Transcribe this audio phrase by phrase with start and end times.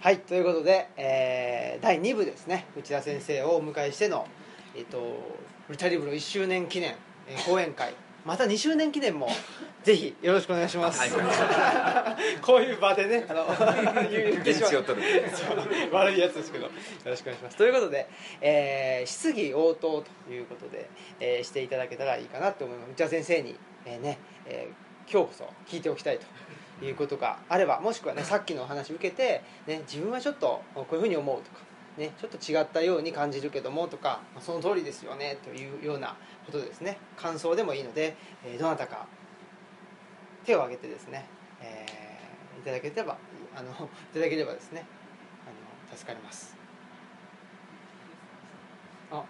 [0.00, 4.26] はいということで、えー第2部ですね内田先生をお迎えしての、
[4.76, 4.98] えっと
[5.68, 6.94] ルチャリブロ1周年記念、
[7.28, 7.94] えー講演会。
[8.24, 9.28] また2周年記念も
[9.82, 11.00] ぜひよろしくお願いします、
[12.42, 13.46] こういう場でねあの
[14.42, 15.08] 現地を取る。
[15.90, 16.70] 悪いやつですけどよ
[17.04, 17.56] ろしくお願いします。
[17.56, 18.06] ということで、
[18.40, 20.88] えー質疑応答ということで、
[21.20, 22.90] えーしていただけたらいいかなと思います。
[22.92, 26.26] 内田先生に、えーねえー今日こそ聞いておきたいと
[26.84, 31.58] いうことがあればもしくはねさっきのお話受けて、ね、自分はちょっとこういうふうに思うとか、
[31.96, 36.98] ね、ちょっと違ったように感じるけどもとかまあその通りですよねというようなことですね。
[37.16, 39.06] 感想でもいいので、えーどなたか
[40.44, 41.26] 手を挙げてですね、
[41.60, 43.16] えーいただければ
[43.54, 43.74] あのい
[44.14, 44.84] ただければですね
[45.46, 46.56] あの助かります。
[49.10, 49.24] あ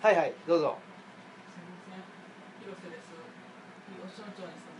[0.00, 0.76] はいはいどうぞ。
[1.52, 2.04] すみません、
[2.60, 4.71] 広瀬です。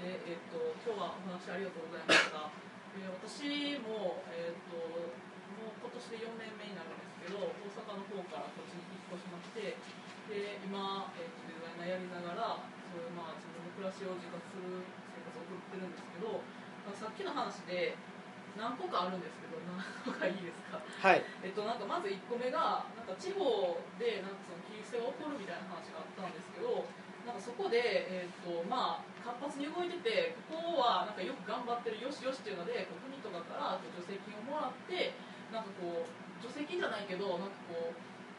[0.00, 2.48] でえっ、と、今日はお話ありがとうございました。
[2.96, 4.76] で、私も、えっ、と、
[5.60, 9.76] もう今年で4年目になるんですけど、大阪の方からこっちに引っ越しまして。
[10.32, 14.80] で、今、えっ、と、デザイナーやりながら、そういう、まあ、自分の暮らしを自覚する
[15.12, 16.40] 生活を送ってるんですけど。
[16.80, 17.92] まあさっきの話で、
[18.56, 20.80] 何個かあるんですけど、何個かいいですか？
[20.80, 26.88] はいえっと、なんかまず1個目がなんか地方でなんかその切り捨てが起こるみたいな話があったんですけど
[27.28, 35.12] なんかそこで、えっとまあ、活発に動いててここはなんかよく頑張ってるよしよしっていうのでこう国とかから助成金をもらって
[35.52, 36.08] なんかこう
[36.40, 37.96] 助成金じゃないけどなんかこう、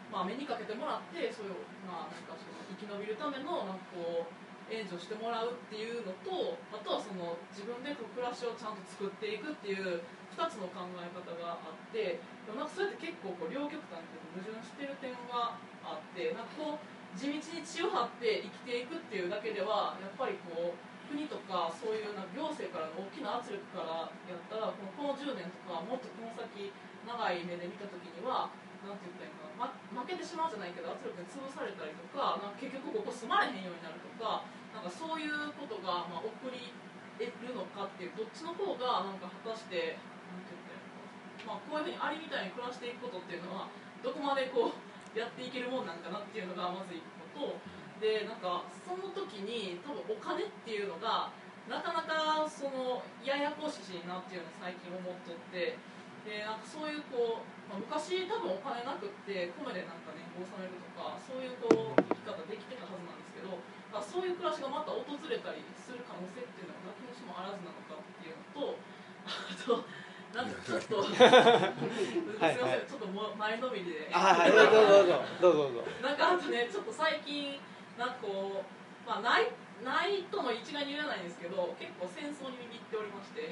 [0.09, 9.99] まあ、目にかけてもらってそういう、まあ、なんかその生き延びるためのなんかこう援助してもらうっていうのとあとはその自分でこう暮らしをちゃんと作っていくっていう
[10.31, 26.71] 2つの考え方があってなんかそれって結構こう両極端に矛盾してる点があってなんかこう地道に血を張って生きていくっていうだけではやっぱりこう国とかそういうな行政からの大きな圧力からやったらこのこの10年とかもっとこの先
[27.03, 28.47] 長い目で見た時には
[28.87, 36.71] なんて言ったらいいかな、ま、負けてしまうじゃないけど圧力に潰されたりとかなんか結局ここ住まれへんようになるとかなんかそういうことがまあ起こり
[37.19, 39.99] 得るのかっていうどっちの方がなんか果たして
[40.31, 41.01] なんて言ったらいいか
[41.41, 43.65] まあ、こういうふうにアリみたいに暮らしていくことっていうのは
[44.05, 44.77] どこまでこう
[45.15, 47.03] やっていけるもんなんかなっていうのがまず一
[47.35, 47.59] 個と
[47.99, 51.29] でなんかその時に多分お金っていうのが
[51.69, 55.77] なかなかそのややこしいなっていうのを最近思っとって
[56.25, 63.57] でなんかそういうこう、まあ、昔多分お金なくって米でなんかね納めるとかそういうこう生き方できてたはずなんですけど
[63.93, 68.77] だからそういう暮らしがまた訪れたりする可能性っていうのがなきにしもあらずなのかっていうのと
[69.25, 69.85] あと
[70.31, 75.19] なんかちょっとすいませんちょっと前のめりでどうぞどうぞ。
[75.41, 75.75] どうぞ。
[75.75, 75.91] どうぞ。
[76.01, 77.59] なんかあとねちょっと最近
[77.99, 78.65] なんかこう
[79.03, 79.51] まあない
[79.83, 83.49] ないとも一概に言えないんですけど結構戦争にビビっておりまして、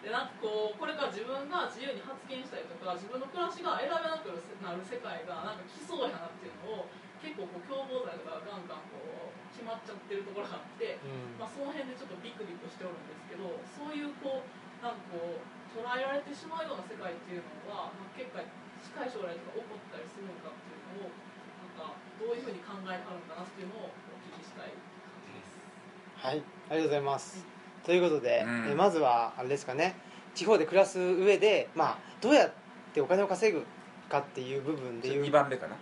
[0.00, 4.32] でなんかこうこれから自分が自由に発言したりとか自分の暮らしが選べなく
[4.64, 6.88] なる世界がなんか来そうやなっていうのを
[7.20, 11.36] 結構こう共謀罪とかガンガンこう決まっちゃってるところがあって、うん。
[11.36, 14.48] まあ、その辺でちょっとビクビクしておるんですけどそういうこう
[14.80, 15.44] なんかこう
[15.74, 25.58] 捉えられてしまうような世界っていうのは、まあ、結構近い将来とか起こったりするのかっていうのをなんかどういうふうに考えてあるのかなっていうのをお聞きしたい感じです。
[26.22, 26.38] はい
[26.70, 27.44] ありがとうございます、
[27.82, 28.70] ということで、うん。
[28.70, 29.98] えまずはあれですかね
[30.34, 32.52] 地方で暮らす上で、まあ、どうやっ
[32.94, 33.62] てお金を稼ぐ
[34.08, 35.24] かっていう部分でいう。
[35.24, 35.76] 2番目かな。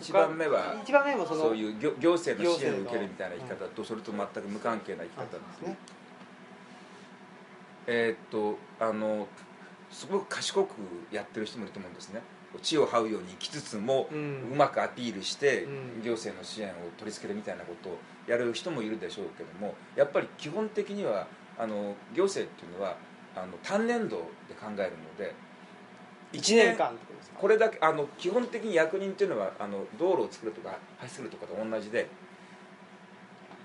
[0.00, 5.76] 1番目は一番目もそのそういう行行政の支援を受けるみたいな生き方とそれと全く無関係な生き方ですね
[7.88, 9.26] えーっとあの
[9.90, 10.68] すごく賢く
[11.10, 12.20] やってる人もいると思うんですね。
[12.62, 15.68] 地を這うように生きつつも、ううんまくアピールして、う
[16.00, 16.02] ん。
[16.02, 21.26] 行政の支援を取り付けるみたいなことをやる人もいるでしょうけどもやっぱり基本的には
[21.58, 22.96] あの行政っていうのは
[23.34, 24.16] あの単年度
[24.48, 25.34] で考えるので
[26.32, 27.38] 1年間ってことですか？
[27.38, 32.08] これだけあの基本的に役人っていうのはあの道路を作るとか橋作るとかと同じで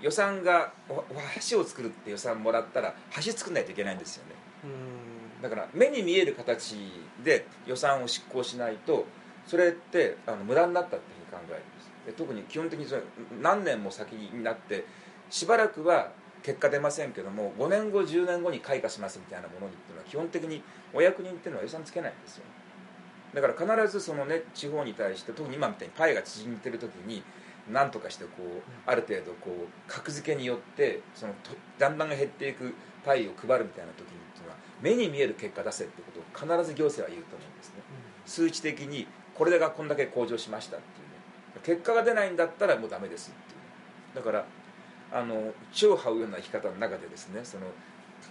[0.04, 1.06] 予算がおお
[1.50, 4.36] 橋を作るって予算もらったら橋作んないといけないんですよね。
[4.66, 5.42] うん。
[5.42, 6.76] だから目に見える形
[7.24, 9.06] で予算を執行しないと
[9.48, 11.92] それってあの無駄になったっていうふうに考えるんです。
[12.06, 13.02] で特に基本的にそれ
[13.42, 14.86] 何年も先になって
[15.30, 16.12] しばらくは
[16.44, 20.62] 結果出ませんけども5年後10年後に開花しますみたいなものにっていうのは基本的に
[20.94, 22.44] お役人っていうのは予算つけないんですよ
[23.34, 27.24] だから必ずそのね地方に対して特に今みたいにパイが縮んでる時に
[27.72, 32.74] 何とかしてこうある程度こう格付けによってそのとだんだん減っていく
[33.06, 37.82] パイを配るみたいな時にっていうのは目に見える結果出せってことを必ず行政は言うと思うんですね。
[38.26, 41.62] 数値的にこれがこんだけ向上しましたっていうね。
[41.64, 43.66] 結果が出ないんだったらもうダメですっていうね。
[44.16, 44.46] だから
[45.12, 47.68] あの地を這うような生き方の中でですねその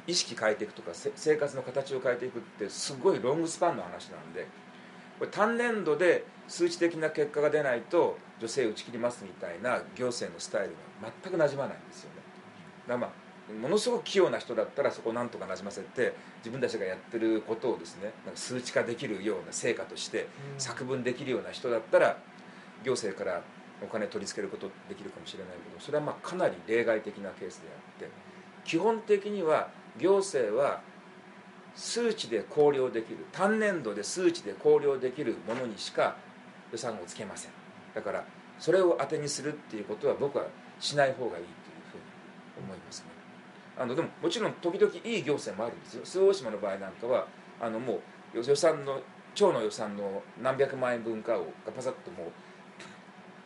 [0.07, 4.47] 意識変えていくとかせ生活の形を変えていくってすごいロングスパンの話なんで
[5.23, 10.71] これ単年度で数値的な結果が出ないと女性打ち切りますみたいな行政のスタイル
[11.01, 12.17] が全くなじまないんですよね。
[12.89, 20.27] だからまあものすごく器用な人だったらそこをなんとかなじませて自分たちがやってることをですねなんか数値化できるような成果として
[20.59, 22.17] 作文できるような人だったら
[22.83, 23.43] 行政から
[23.81, 28.11] お金取り付けることできるかもしれないけどそれはまあかなり例外的なケースであって
[28.65, 29.69] 基本的には
[30.01, 30.81] 行政は
[31.75, 36.17] 数値で考慮できる単年度で数値で考慮できるものにしか
[36.71, 37.53] 予算をつけません。
[37.95, 38.25] だから
[38.59, 40.47] それを当てにするっていうことは僕は
[40.81, 41.47] しない方がいいという
[41.91, 43.07] ふうに思いますね。
[43.79, 46.05] あのでももちろん時々いい行政もあるんですよ。
[46.05, 47.27] 周防大島の場合なんかは
[47.61, 48.01] あのも
[48.35, 49.01] う予算の
[49.35, 52.29] 町の予算の何百万円分かをガパサッともう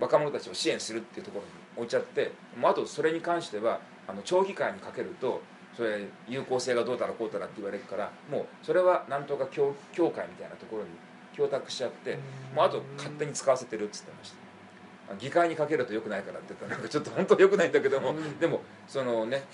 [0.01, 5.41] 若者たちを支援するっていうところに置いちゃってもうあとそれに関してはあの町議会にかけると
[5.77, 10.89] それ有効性がどうたらこうたらって言われるからもうそれはなんとか協協会みたいなところに
[11.37, 12.19] 供託しちゃって
[12.55, 14.47] もうあと勝手に使わせてるっつってました。
[15.21, 19.45] 議会にかけるとよくないからって言ったらなんか ちょっと本当よくないんだけども、でもそのね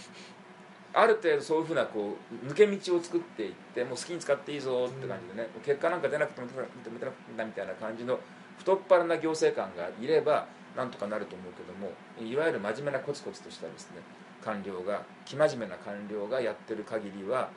[0.94, 6.50] ある程度そういうふうなこう抜け道を作っていってもう好きに使っていいぞって感じでね、結果なんか出なくても認
[6.92, 8.19] めてなくてもみたいな感じの
[8.58, 10.46] 太っ腹な行政官がいれば
[10.76, 13.96] なんとかなると思うけどもいわゆる真面目なコツコツとしたですね
[14.44, 17.49] 官僚が生真面目な官僚がやってる限りは、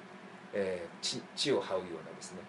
[0.54, 2.40] えー、地地を這うようなですね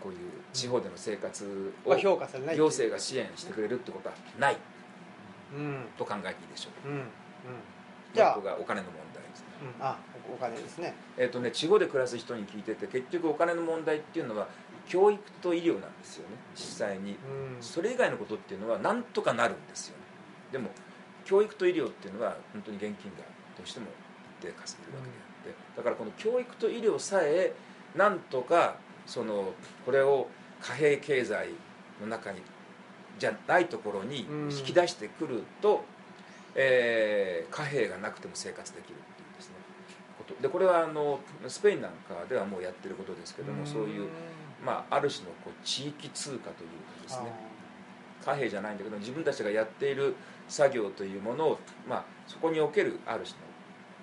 [0.00, 0.18] こういう
[0.52, 4.56] 地方での生活を行政が支援してくれるってことはない。
[5.54, 5.84] うん。
[5.98, 6.88] と考えていいでしょう。
[6.88, 7.04] うんうん。
[8.14, 8.40] じゃあ。
[8.40, 9.40] がお金の問題です。
[9.40, 9.46] ね
[9.78, 9.84] うん。
[9.84, 9.98] あ
[10.32, 10.94] お金ですね。
[11.18, 14.48] えーとね、地方で暮らす人に聞いてて結局お金の問題っていうのは
[14.88, 16.36] 教育と医療なんですよね。
[16.54, 17.12] 実際に。
[17.12, 17.18] うん。
[17.60, 20.02] それ以外のことっていうのはなんとかなるんですよね。
[20.52, 20.70] でも
[21.30, 23.18] 教育と医療っていうのは本当に現金が
[23.56, 23.86] どうしても
[24.40, 25.14] 一定稼げるわけで
[25.46, 27.52] あってだからこの教育と医療さえ
[27.94, 28.74] なんとか
[29.06, 29.52] その
[29.86, 30.26] これを
[30.60, 31.50] 貨幣経済
[32.00, 32.40] の中に
[33.20, 34.50] じゃないところにうん。
[34.50, 35.84] 引き出してくると、
[36.56, 39.54] えー貨幣がなくても生活できるっていうですね
[40.18, 40.34] こと。
[40.42, 44.08] でこれはあのスペインなんかではもうやってることですけどもそういう、
[44.64, 46.68] まあ、ある種のこう地域通貨という
[46.98, 47.32] かですね
[48.24, 50.14] 貨幣じゃないんだけど自分たちがやっている
[50.50, 51.58] 作業というものを、
[51.88, 53.38] まあ、そこにおけるある種の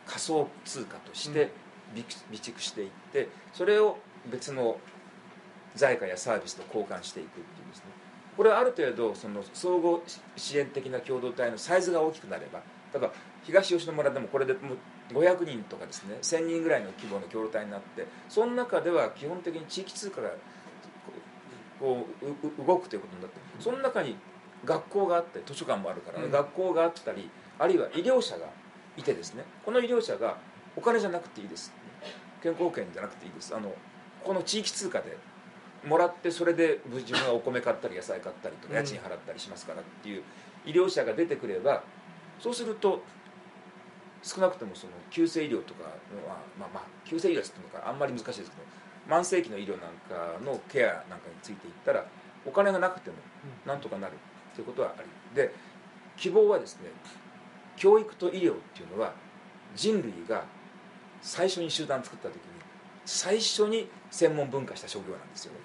[0.05, 1.51] 仮想通貨として
[1.93, 3.97] 備備蓄していってそれを
[4.31, 4.79] 別の
[5.75, 7.83] 財貨やサービスと交換していくっていうですね。
[8.35, 10.03] これはある程度その総合
[10.35, 12.59] 支援的な共同体のサイズが大きくなれば
[12.93, 13.11] 例えば
[13.43, 14.75] 東吉野村でもこれでも
[15.11, 20.29] う500人とかですね1000人ぐらいの規模の共同体になってその中では基本的に地域通貨が
[21.79, 22.29] こうう
[22.63, 24.15] う動くということになってその中に
[24.65, 26.31] 学校があって図書館もあるから、うん。
[26.31, 28.47] 学校があったりあるいは医療者が
[28.95, 30.37] いてですねこの医療者が
[30.75, 31.73] お金じゃなくていいです。
[32.41, 33.55] 健康保険じゃなくていいです。
[33.55, 33.73] あの
[34.23, 35.17] この地域通貨で
[35.85, 38.79] もらってそれで自分がお米買ったり野菜買ったりとかうん。
[38.79, 40.23] 家賃払ったりしますからっていう
[40.65, 41.83] 医療者が出てくれば
[42.39, 43.01] そうすると
[44.23, 48.47] 少なくともその急性医療とかのはまあまあ急性医療っていうのかあんまり難しいですけ
[49.09, 52.05] ど慢性期の医療なんかのケアなんかについていったら
[52.45, 53.15] お金がなくても
[53.65, 54.13] なんとかなる
[54.57, 55.53] ということはありで
[56.17, 56.89] 希望はですね
[57.75, 59.13] 教育と医療っていうのは
[59.75, 60.43] 人類が
[61.21, 62.41] 最初に集団作った時に
[63.05, 65.53] 最初に専門分化した職業なんですよ。
[65.53, 65.59] ね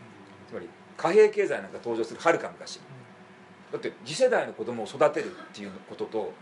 [0.47, 0.69] つまり
[0.99, 2.81] 貨幣経済なんか登場するはるか昔。
[3.73, 6.35] だって次世代の子供を育てるっていうことと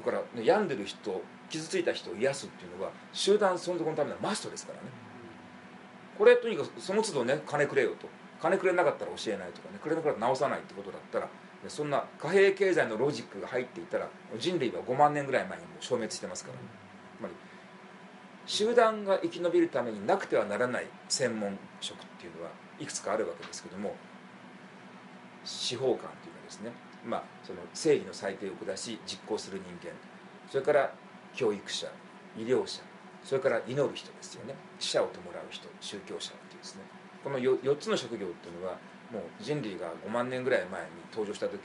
[0.00, 1.20] それから、ね、病んでる人
[1.50, 4.84] 傷ついた人を癒すっていうのは集団存続のためのマストですからね。
[6.16, 8.06] これとにかくその都度ね金くれよと。
[8.40, 11.30] 金くれなかったら教えないとかねくれなかったら直さないってことだったらで
[11.68, 14.08] そんな貨幣経済のロジックが入っていたら
[14.38, 16.58] 人類は5万年ぐらい前にも消滅してますから、
[17.18, 17.34] つまり
[18.46, 23.94] 集団が生き延びるためになくてはならない専門職っていうのはいくつかあるわけですけども
[25.44, 26.72] 司法官というかですね、
[27.04, 29.94] まあ、その正義の裁定を下し実行する人間。
[30.50, 30.92] それから
[31.34, 31.86] 教育者
[32.36, 32.82] 医療者。
[33.24, 34.54] それから祈る人ですよね。
[34.78, 36.82] 死者を弔う人宗教者っていうですね。
[37.24, 38.78] この 4, 4つの職業っていうのは
[39.12, 41.60] もう人類が5万年ぐらい前に登場した時に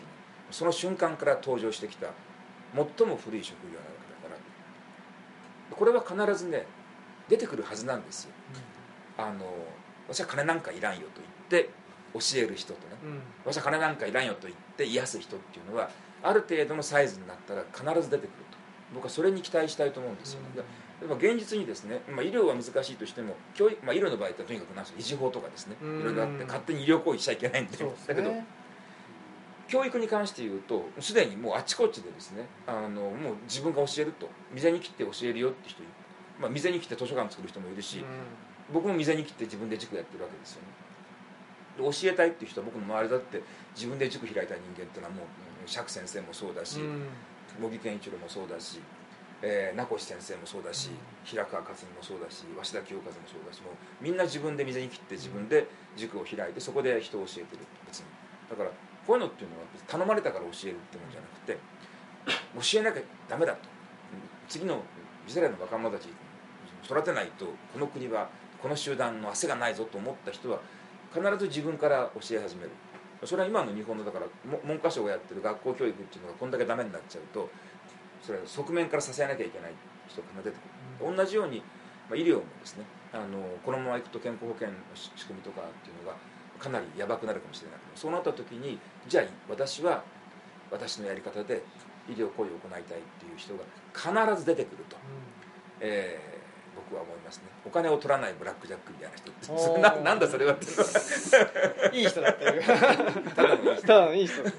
[0.51, 2.07] その瞬間から登場してきた
[2.75, 3.83] 最も古い職業なわ
[4.21, 6.65] けだからこれは必ずね
[7.29, 8.31] 出てくるはずなんですよ。
[9.17, 9.45] あの
[10.07, 11.69] 私は金なんかいらんよと言って
[12.13, 13.21] 教える人とねうん。
[13.45, 15.89] 私は金なんかいらんよと言って癒す人っていうのは
[16.23, 18.61] ある程度のサイズになったら必ず出てくると。
[18.93, 20.47] 僕はそれに期待したいと思うんですよ、ね
[21.01, 25.75] でも現実にですね、まあ、医療は難しいとしても教育、まあ、医療の場合ってとにかくなん維持法とかですね。
[25.81, 26.01] うん。
[26.01, 27.75] いろいろあって勝手に医療行為しちゃいけないんで。
[27.75, 28.45] そうですだけどね
[29.67, 34.29] 教育に関して言うとすでにもうあちこちでですねあのもう自分が教えると。
[34.49, 35.81] 未然に切って教えるよって人
[36.39, 38.05] まあ、店に来て図書館作る人もいるし、うん。
[38.73, 40.67] 僕も店に来て自分で塾やってるわけですよね。
[41.77, 43.41] で教えたいっていう人は僕の周りだって
[43.75, 45.25] 自分で塾開いた人間っていうのはもう
[45.63, 47.07] うん釈先生もそうだし、うん。
[47.59, 48.79] 茂木健一郎もそうだし、
[49.41, 50.91] えー名越先生もそうだし、
[51.23, 55.67] 平川克美もそうだし鷲田清和もそうだしもうみんな自分で店に切って自分で
[55.97, 57.63] 塾を開いてそこで人を教えてる。
[57.87, 58.05] 別に。
[58.49, 58.69] だから
[59.07, 61.57] こういうのっていうのは頼まれたから教えるってもんじゃなくて
[62.53, 63.59] 教えなきゃダメだと。
[64.47, 64.83] 次の
[65.25, 66.09] 次世代の若者たち
[66.83, 68.29] 育てないとこの国は
[68.61, 70.59] この集団の汗がないぞと思った人は
[71.13, 72.71] 必ず自分から教え始める。
[73.23, 74.25] それは今の日本のだから
[74.65, 77.49] 文科省がやってる学校教育っていうのがこんだけダメになっちゃうと
[78.21, 79.71] それは側面から支えなきゃいけない
[80.07, 80.57] 人が出て
[80.99, 81.15] くる。
[81.15, 81.59] 同じように、
[82.09, 86.17] まあ、医療もですねあのこのままいくと健康保険の仕仕組みとかっていうのが
[86.59, 90.03] かなりやばくなるかもしれないけどそうなった時にじゃあ私は
[90.69, 91.63] 私のやり方で
[92.07, 92.83] 医療行為を行いたいっ
[93.19, 93.63] ていう人が
[93.93, 94.97] 必ず出てくると、
[95.79, 96.41] えー
[96.91, 97.43] 僕は思いますね。
[97.65, 100.53] お金を取らないブラックジャックみたいな人 ななんだそれは。
[100.53, 100.65] って
[101.95, 102.63] いいい人だっていう。
[103.35, 104.43] ただのいい人。
[104.43, 104.51] だ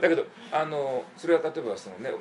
[0.00, 2.12] けどあのそれは例えばそのね、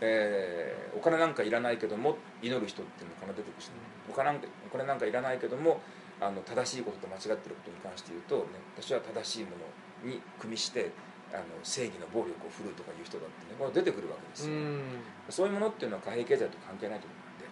[0.00, 3.74] えーお金なんかいらないけども祈る人っていうのが出てくるし、ね、
[4.10, 5.80] お金なんかお金なんかいらないけども
[6.20, 9.56] あの正しいことと間違ってることに関して言うと、ね、私は正しいも
[10.04, 10.92] のに組みして
[11.32, 14.82] あの正義の暴力を振るうとかいう人だってねこれ出てくるわけですよ、うん。
[15.30, 17.46] そういうものっていうのは貨幣経済と関係ないと思うんで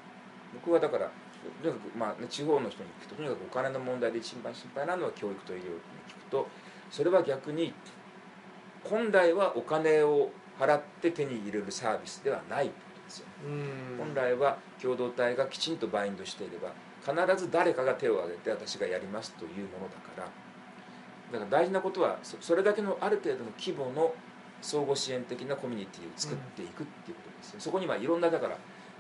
[0.61, 1.11] 僕はだから
[1.63, 6.49] とにかく、まあね、地方の人に聞くととにかくお金の問題で心配心配なのは教育と医療に聞くと
[6.91, 7.73] それは逆に
[8.83, 13.33] 本来はお金を払って手に入れるサービスではないことですよね。
[13.47, 14.07] うん。
[14.07, 16.73] 本来は共同体がきちんとバインドしていれば
[17.05, 20.29] 必ず誰かが手を挙げて私がやりますというものだから。
[21.31, 24.15] だから大事なことはそそれだけのある程度の規模の
[24.63, 28.57] 相互支援的なコミュニティを作っていくっていうことですよ、そこにはいろんなだから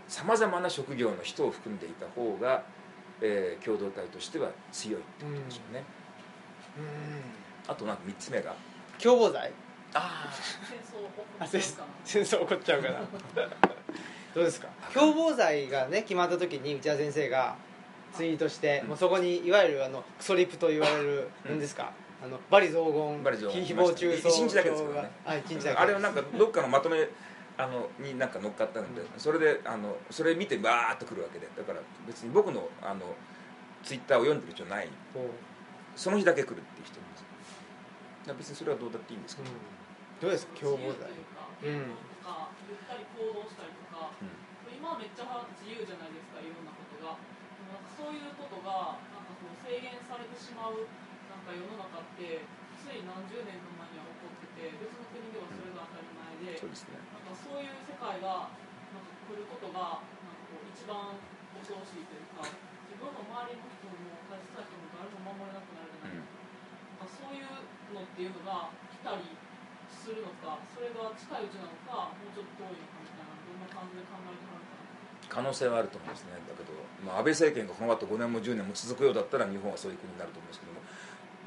[0.07, 2.63] さまざまな職業の人を含んでいた方が、
[3.23, 5.85] えー共同体としては強いってことでしょうね、
[7.67, 7.73] うん。
[7.73, 8.55] あとなんか3つ目が？
[9.03, 9.51] 共謀罪
[9.95, 10.29] あ
[10.63, 11.87] 戦争を起こあっちゃうかな。
[12.05, 13.01] 戦争起こっちゃうから。
[14.35, 14.69] どうですか？
[14.93, 17.57] 共謀罪がね決まった時に内田先生が
[18.15, 18.89] ツイートして、うん。
[18.89, 21.93] もうそこにいわゆるあのクソリプと言われる何ですか、
[22.23, 23.65] あの罵詈雑言。
[23.65, 24.29] 誹謗中傷。
[24.29, 25.11] 一日だけですからね。
[25.25, 25.79] あ一日だけ。
[25.79, 27.09] あれはなんかどっかのまとめ
[27.57, 31.49] あのになんか乗っかったので、それであのそれ見てバーッとくるわけで。
[31.57, 33.15] だから別に僕のあの
[33.83, 34.89] ツイッターを読んでる人ない。
[35.97, 37.23] その日だけ来るっていう人います。
[37.23, 39.57] だから別にそれはどうだっていいんですけど、うん
[40.19, 41.07] どうですか共謀罪。
[41.15, 41.95] うか、うん。
[42.67, 44.35] 言ったり行動したりとかうん。
[44.67, 47.15] 今はめっちゃ自由じゃないですかいろんなことが。
[47.15, 50.91] でもなんかそういうことがなんかこう制限されてしまう
[51.31, 52.43] なんか世の中って
[52.83, 56.11] つい何十年か前には起こってて別の国ではそれが当たり
[56.43, 56.99] 前で、そうですね。
[57.15, 58.51] なんかそういう世界が
[58.91, 61.15] なんか来ることがなんかこう一番
[61.55, 62.43] 恐ろしいというか
[62.91, 66.35] 自分の周りの人も大切な人も誰も守れなくなるじゃないです
[66.99, 67.47] か,、そういう
[67.95, 69.23] のっていうのが来たり
[69.89, 74.73] するのかそれが近いうちなのかもうちょっと遠いのかみたいなどんな感じで考えてはるか。
[74.73, 74.89] な
[75.29, 76.73] 可能性はあると思いますねだけど、
[77.05, 80.81] まあ、安倍政権がこの後5年も10年も続くようだったら日本はそういう国になると思うんですけども。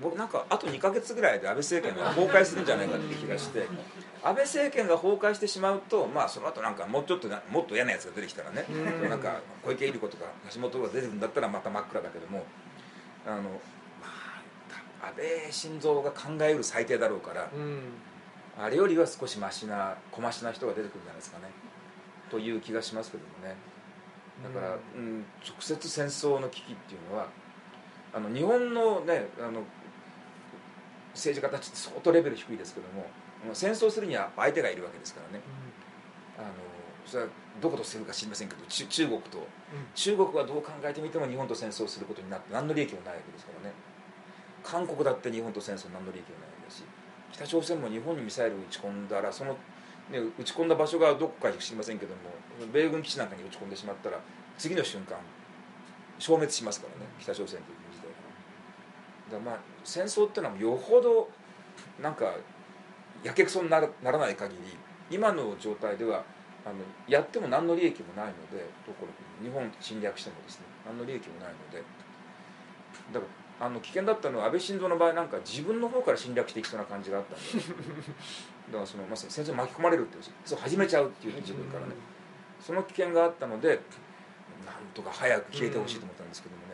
[0.01, 3.67] 僕なんかあと2か月ぐらいで安倍政権が崩壊するんじゃないかって気がして
[4.23, 8.65] 安倍政権が崩壊してしまうと、まあ、その後なんかもうちょっとなもっと嫌なやつが出てきたらね。
[8.69, 8.73] う
[9.05, 9.09] ん。
[9.09, 12.45] なんか小池百合子とか橋本が出てくるんだったらまた真っ暗だけども。
[13.25, 14.07] あの、ま
[15.03, 17.93] あ、安倍晋三が考えうる最低だろうからうん
[18.57, 21.45] あれよりは少しマシな小増しな人が出てくるんじゃないですかね。
[22.29, 23.55] という気がしますけどもね。
[24.43, 27.27] だから、うん、直接戦争の危機っていうのは
[28.13, 29.63] あの日本のねあの
[31.13, 33.05] 政治家たちって相当レベル低いですけども
[33.53, 35.43] 戦争するには相手がいるわけですからね。
[36.37, 36.47] あの
[37.05, 37.29] それは
[37.59, 39.47] どことするか知りませんけど中中国と。
[39.95, 43.75] 中国はどう考えてみても日本と戦争することになって何の利益もないわけですからね。
[44.63, 46.50] 韓国だって日本と戦争何の利益もない
[47.41, 49.53] 北朝鮮も日本にミサイルを撃ち込んだらその、
[50.11, 52.21] ね、撃ち込んだ場所がどこか知りませんけども
[52.71, 54.19] 米軍基地なんかに撃ち込んでしまったら
[54.57, 55.17] 次の瞬間
[56.19, 59.39] 消滅しますからね北朝鮮という国自体が。
[59.39, 61.29] だまあ戦争っていうのはよほど
[61.99, 62.35] なんか
[63.23, 64.61] やけくそにならない限り
[65.09, 66.23] 今の状態では
[66.63, 66.75] あの
[67.07, 71.83] やっても何の利益もないのでどこの国日本侵略してもですね何の利益もないので。
[73.13, 77.63] だからあの危険だったのは安倍晋三の場合なんか自分の方から侵略していきそうな感じがあったんで。
[78.71, 81.93] だからそのまさに戦争に巻き込まれるっていうそう始めちゃうっていう自分からね
[82.59, 83.77] その危険があったのでなん
[84.93, 86.67] とか早く消えてほしいと思ったんですけどもね、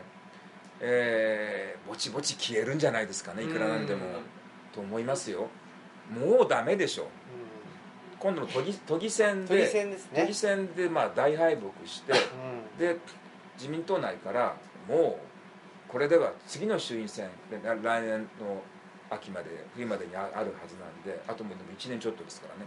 [0.80, 4.06] えーぼちぼち消えるんじゃないですかねいくらなんでも。
[4.06, 4.14] うん
[4.78, 5.48] と思いますよ。
[6.12, 7.08] もうダメでしょ。
[8.20, 10.22] 今度の都議都議選で都議選ですね。
[10.22, 12.16] 都議選でまあ大敗北してう
[12.76, 12.78] ん。
[12.78, 12.98] で
[13.58, 14.56] 自民党内から
[14.88, 15.37] もう
[15.88, 18.62] これでは次の衆院選で来年の
[19.10, 22.66] 秋まで冬までにあるはずなんであともう1年ちょっとですからね。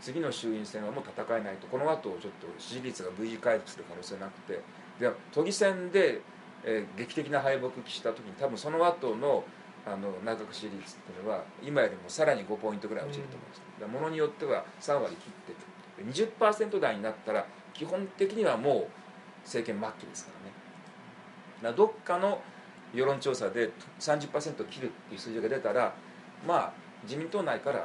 [0.00, 1.66] 次の衆院選はもう戦えないと。
[1.66, 4.60] この後ちょっと支持率が V 字回復する可能性なくて。
[4.98, 6.20] で都議選で、
[6.64, 9.44] えー劇的な敗北した時に多分その後の
[9.86, 18.86] あの内閣支持率っていうのは今よりもさらに5ポイントぐらい落ちると思います、だからものによっては3割切ってて20%台になったら基本的にはもう
[19.44, 20.39] 政権末期ですから
[21.62, 22.40] ねだからどっかの
[22.92, 25.94] 世論調査で30%切るっていう数字が出たら
[26.46, 26.72] まあ
[27.04, 27.80] 自民党内からあ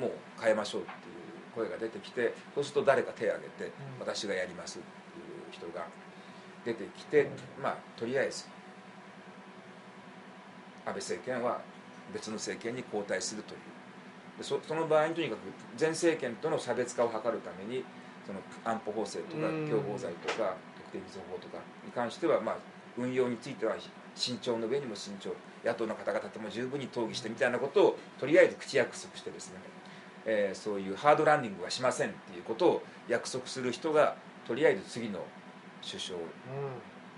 [0.00, 0.96] のもう変えましょうっていう
[1.54, 3.72] 声が出てきてそうすると誰か手を挙げてうん。
[4.00, 4.88] 私がやりますって
[5.18, 5.86] いう人が
[6.64, 7.28] 出てきて
[7.62, 8.46] まあとりあえず
[10.86, 11.60] 安倍政権は
[12.14, 13.60] 別の政権に交代するという。
[14.38, 15.40] でそその場合にとにかく
[15.78, 17.84] 前政権との差別化を図るために
[18.26, 19.68] その安保法制とかうん。
[19.68, 22.56] 共謀罪とか特定密法法とかに関してはまあ
[22.96, 23.76] 運用については
[24.14, 25.34] 慎重の上にも慎重。
[25.64, 29.54] 野党の方々とも十分に討議してみたいなことをとりあえず口約束してですね、
[30.24, 34.16] えーそういうハードランディングはしませんっていうことを約束する人が
[34.46, 35.20] とりあえず次の
[35.86, 36.18] 首相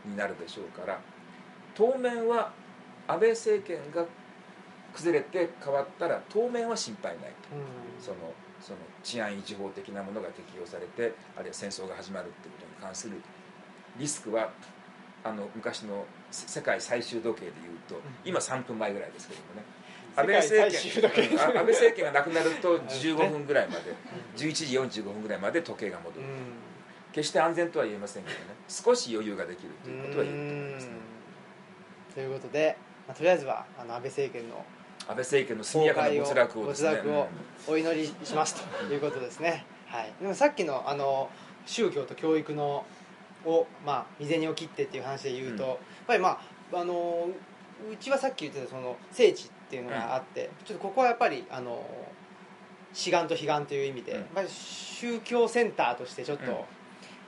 [0.04, 0.98] になるでしょうから
[1.74, 2.52] 当面は
[3.06, 4.04] 安倍政権が
[4.92, 7.48] 崩れて変わったら当面は心配ないと。
[8.00, 8.16] その
[8.60, 13.20] その治安維持法的なものが適用されてあるいは戦争が始まるっていうことに関する
[13.98, 14.52] リスクは
[15.24, 17.52] あの昔のせ世界最終時計でいう
[17.88, 19.62] と今3分前ぐらいですけどもね。
[20.14, 20.70] 安倍政
[21.14, 23.94] 権あ安倍政権がなくなると15分ぐらいまで
[24.36, 24.52] 11
[24.90, 26.26] 時45分ぐらいまで時計が戻る
[27.12, 28.44] 決して安全とは言えませんけどね。
[28.68, 30.92] 少し余裕ができるということは言えると思いますね。
[32.14, 32.76] ということで、
[33.06, 34.64] まあ、とりあえずはあの安倍政権の
[35.00, 36.68] 安倍政権の速やかな没落をね。
[36.68, 37.28] 没落を
[37.68, 41.30] お祈りしますということですね、はい、でもさっきのあの
[41.66, 42.84] 宗教と教育の
[43.44, 45.68] を、まあ、未然を切ってっていう話で言うと、うん。
[45.70, 46.40] やっぱりま
[46.72, 47.28] ああの
[47.90, 51.84] うちはさっき言ってたその聖地っていうのがあって、ちょっとここはやっぱりあの
[52.92, 54.18] 志願と悲願という意味で、うん。
[54.18, 56.58] やっぱり宗教センターとしてちょっと、うん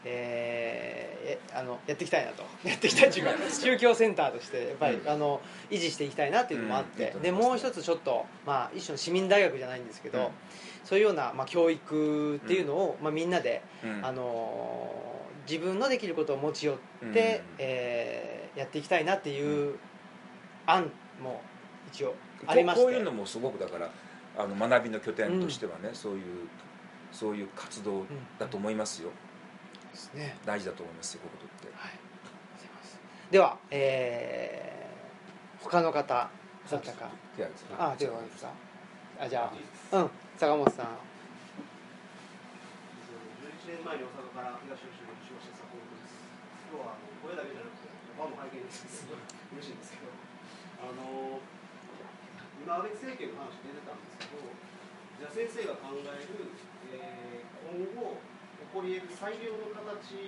[0.04, 2.44] えーえあのやっていきたいなと。
[2.68, 5.08] やっていきたいというか宗教センターとしてやっぱり、うん。
[5.08, 5.40] あの
[5.70, 7.22] 維持していきたいなっていうのもあって、うん。
[7.22, 10.28] でもう一つちょっと、まあ、一種の市民大学じゃないんですけど、うん。
[10.84, 14.04] そういうような、まあ、教育っていうのを、まあ、みんなで、うん。
[14.04, 15.14] あのー
[15.46, 17.14] 自分のできることを持ち寄って、うん。
[17.58, 19.76] えーやっていきたいなっていう
[20.64, 20.90] 案
[21.20, 21.40] も
[21.88, 22.14] 一応
[22.46, 22.84] ありまして。
[22.84, 23.90] こういうのもすごくだから
[24.36, 26.48] あの学びの拠点としてはね、そういう
[27.12, 28.04] そういう活動
[28.38, 29.10] だと思いますよ、
[29.94, 30.36] ですね。
[30.44, 31.76] 大事だと思いますよこういうことって。
[31.78, 31.92] はい、
[33.30, 34.74] では、えー
[35.64, 36.28] 他の方だ
[36.76, 37.08] ったか。
[37.34, 38.52] 手挙げてあ手を挙げてた
[39.16, 41.00] あじゃあうん坂本さん。
[43.64, 46.20] 11年前に大阪から東吉野に移住した坂本です。
[46.68, 49.24] 今日はあの声だけじゃなくて、場も拝見ですすごい
[49.56, 50.12] 嬉しいんですけど、
[50.84, 51.40] あの
[52.60, 54.44] 今、安倍政権の話出てたんですけど、
[55.16, 56.52] じゃあ先生が考える、
[56.92, 58.20] えー今後
[58.74, 60.18] 起こり得る最良の形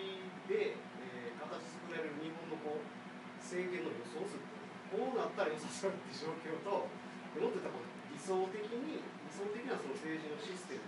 [0.47, 1.51] で、えー形
[1.83, 2.87] 作れる日本のこう
[3.43, 4.39] 政権の予想図
[4.87, 6.87] こうなったら良さそうって状況と、
[7.35, 10.87] でもっと言ったらこう理想的に理想的なその政治のシステム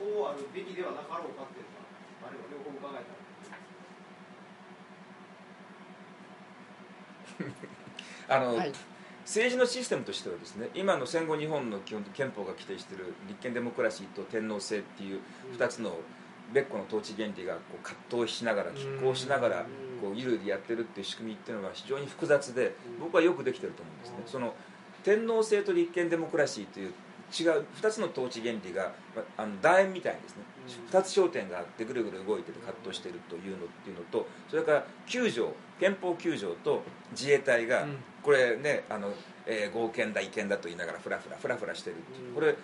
[0.00, 1.84] こうあるべきではなかろうかっていうの
[2.24, 3.12] があれば両方伺えた
[8.32, 8.72] ら あの、はい。
[9.24, 15.20] 政治のシステムとしてはですね今の戦後日本の基本憲法が規定している立憲デモクラシーと天皇制っていう
[15.56, 15.96] 2つの
[16.52, 19.66] 別個の統治原理がこう葛藤しながら拮抗しながら
[20.00, 24.16] こうゆるゆるやってるっていう仕組みっていうのは非常に複雑で僕はよくできてると思うんですね。
[24.26, 24.54] その
[25.04, 26.92] 天皇制と立憲デモクラシーという
[27.32, 30.42] 違う2つの統治原理がまあの楕円みたいにですね。
[30.92, 37.96] 2つ焦点があってぐるぐる動いてて葛藤してるというのっていうのとそれから9条憲法9条と自衛隊がうん。
[38.22, 39.12] これねあの、
[39.46, 42.28] えー合憲だ違憲だと言いながらフラフラフラフラしてるっていう。
[42.28, 42.34] うん。
[42.34, 42.54] これ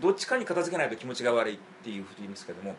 [0.00, 2.74] どっちかに片付けないと気持ちが悪いっていうふうに言いますけども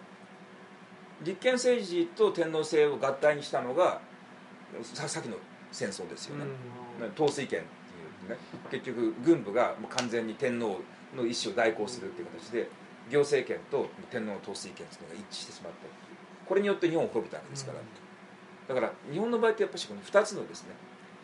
[1.24, 4.02] 立憲政治と天皇制を合体にしたのが
[4.84, 5.38] ささっきの
[5.72, 6.46] 戦争ですよね、
[7.16, 7.68] 統帥権って
[8.26, 8.38] いうね。
[8.72, 10.82] 結局軍部がもう完全に天皇
[11.16, 12.70] の意思を代行するっていう形で
[13.10, 15.80] 行政権と天皇の統帥権っていうのが一致してしまった
[16.48, 17.80] これによって日本を滅びたわけですから、
[18.76, 20.70] だから日本の場合ってやっぱりこの2つのですね、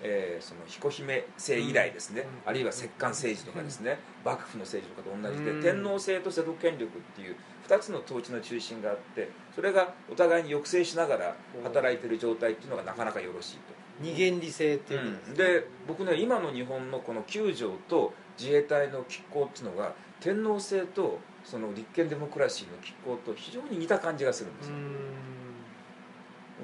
[0.03, 2.49] えーその彦姫制以来ですね、うん。
[2.49, 5.61] あるいは摂関政治とかですね、幕府の政治とかと同じで、うん。
[5.61, 7.35] 天皇制と世俗権力っていう
[7.67, 13.61] 2つの統治の中心があってそれがお互いに抑制しながら働いてる状態っていうのがなかなかよろしいと。
[14.01, 15.37] 二元理性っていうことうん。
[15.37, 24.75] で僕ね今の日本のこの9条と自衛隊の拮抗っていうのが天皇制とその立憲デモクラシーの拮抗と非常に似た感じがするんですよ、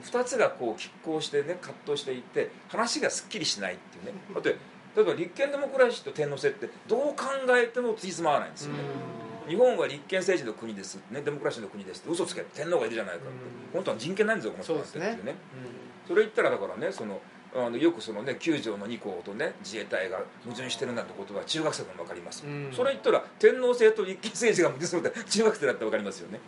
[0.04, 4.14] 2つがこう拮抗してね葛藤していて話がすっきりしないっていうね。
[4.34, 4.56] だって
[4.96, 8.80] 例えば立憲デモクラシーと天皇制ってどう考えてもつじつま合わないんですよね、
[9.48, 13.34] 日本は立憲政治の国です、ね、デモクラシーの国ですって嘘つけ天皇がいるじゃないかって、うん。
[13.74, 15.36] 本当は人権ないんですよこの人っていうね。
[16.08, 17.22] それ言ったらだからねその
[17.56, 22.70] あのよくそのね9条の2項とね自衛隊が矛盾してるなんてことは中学生でも分かります、うん。
[22.74, 26.40] それ言ったら天皇制と立憲政治が矛盾するって中学生だって分かりますよね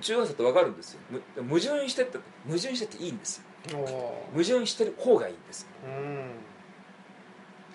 [0.00, 1.00] 中学生って分かるんですよ。
[1.10, 3.44] む矛盾してって矛盾してっていいんですよ。
[4.32, 5.66] 矛盾してる方がいいんです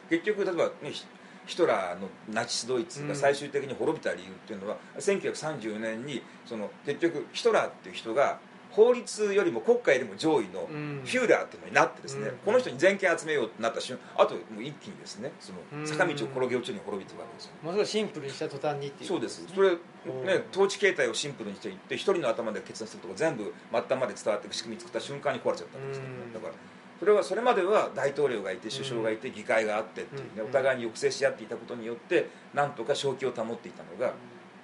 [0.10, 1.06] 結局例えば、ね、ヒ
[1.46, 8.40] ヒトラーのナチスドイツが最終的に滅びた理由っていうのは、1934年にその結局ヒトラーっていう人が
[8.76, 11.02] 法律よりも国家よりも上位のうん。
[11.06, 12.36] フューラーっていうのになってですね、うん。
[12.44, 15.82] この人に全権集めようってなった瞬間あともう一気にですねそうん。
[15.82, 17.60] の坂道を転げ落ちるように滅びてるわけですよね。
[17.64, 19.48] ものすごいシンプルにした途端にっていうそうです。
[19.48, 20.44] それねうん。
[20.52, 26.06] 統治形態をシンプルにしていって一人の頭で決断するとこ全部末端まで伝わっていく仕組み作った瞬間に壊れちゃったわけですね。
[26.06, 26.34] うん。
[26.34, 26.54] だから
[27.00, 30.46] それはそれまでは大統領がいて首相がいて議会があってっていうねうん。
[30.48, 34.14] お互いに抑制し合っていたことによってなんとか正気を保っていたのが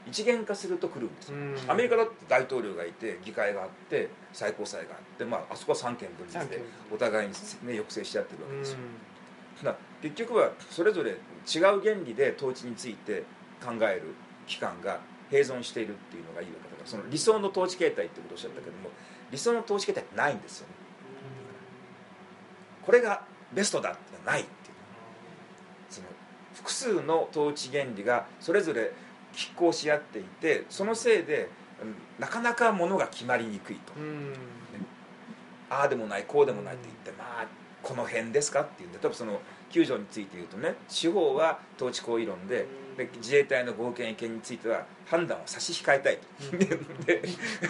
[0.08, 1.38] 一元化すると来るんですよ。
[1.38, 1.56] うん。
[1.68, 6.62] アメリカだって大統領がいて議会があって最高裁があって、まあ、あそこは三権分立で
[6.94, 7.40] お互いに、ね、
[7.78, 8.78] 抑制し合ってるわけうんですよ。
[10.02, 11.18] 結局はそれぞれ違う
[11.82, 13.24] 原理で統治について
[13.64, 14.16] 考える
[14.48, 18.90] 機関が併存しているっていうのがいいわけだからその理想の統治形態ってことをおっしゃったけども
[19.32, 20.74] 理想の統治形態ってないんですよね。
[22.86, 24.76] これがベストだってないっていう。
[25.90, 26.08] その
[26.56, 28.92] 複数の統治原理がそれぞれ
[29.34, 31.50] 拮抗し合っていてそのせいで
[31.82, 33.94] うんなかなかものが決まりにくいと。
[33.98, 34.34] うん。
[35.70, 37.48] ああでもないこうでもないって言ってまあ
[37.82, 39.42] この辺ですかっていうんで例えばその
[39.72, 42.68] 9条について言うとね司法は統治行為論で
[42.98, 47.06] で自衛隊の合憲違憲については判断を差し控えたいと。
[47.06, 47.22] で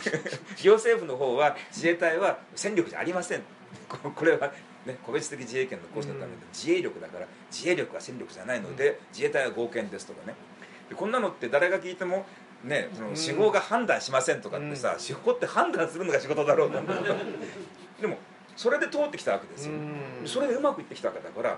[0.61, 3.43] 行政府の方は自衛隊は戦力じゃありません。
[3.87, 4.51] ここれは、
[4.85, 10.33] ね、個別的自衛権の行使のための自衛力だから自衛力は戦力じゃないので自衛隊は合憲ですとかね。
[10.33, 10.50] で
[10.95, 12.25] こんなのって誰が聞いても
[12.63, 14.99] ね、その司法が判断しませんとかってさ、うん。
[14.99, 16.95] 司法って判断するのが仕事だろうと思う。
[17.99, 18.17] でも
[18.55, 20.27] それで通ってきたわけですよ、うん。
[20.27, 21.57] それでうまくいってきたわけだから